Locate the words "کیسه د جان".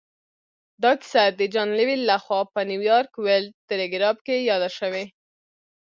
1.01-1.69